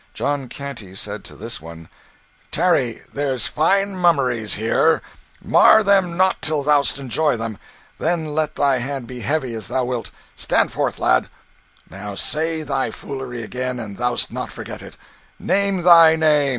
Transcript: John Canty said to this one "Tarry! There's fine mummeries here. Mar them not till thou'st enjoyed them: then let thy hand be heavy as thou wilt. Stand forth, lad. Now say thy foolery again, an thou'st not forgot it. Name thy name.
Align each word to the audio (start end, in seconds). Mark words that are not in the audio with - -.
John 0.15 0.49
Canty 0.49 0.95
said 0.95 1.23
to 1.25 1.35
this 1.35 1.61
one 1.61 1.87
"Tarry! 2.49 3.03
There's 3.13 3.45
fine 3.45 3.95
mummeries 3.95 4.55
here. 4.55 5.03
Mar 5.43 5.83
them 5.83 6.17
not 6.17 6.41
till 6.41 6.63
thou'st 6.63 6.97
enjoyed 6.97 7.39
them: 7.39 7.59
then 7.99 8.25
let 8.33 8.55
thy 8.55 8.79
hand 8.79 9.05
be 9.05 9.19
heavy 9.19 9.53
as 9.53 9.67
thou 9.67 9.85
wilt. 9.85 10.09
Stand 10.35 10.71
forth, 10.71 10.97
lad. 10.97 11.29
Now 11.87 12.15
say 12.15 12.63
thy 12.63 12.89
foolery 12.89 13.43
again, 13.43 13.79
an 13.79 13.93
thou'st 13.95 14.31
not 14.31 14.51
forgot 14.51 14.81
it. 14.81 14.97
Name 15.37 15.83
thy 15.83 16.15
name. 16.15 16.49